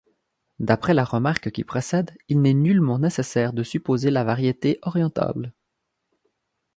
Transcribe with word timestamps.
D'après 0.59 0.95
la 0.95 1.03
remarque 1.03 1.51
qui 1.51 1.63
précède, 1.63 2.17
il 2.27 2.41
n'est 2.41 2.55
nullement 2.55 2.97
nécessaire 2.97 3.53
de 3.53 3.61
supposer 3.61 4.09
la 4.09 4.23
variété 4.23 4.79
orientable. 4.81 5.53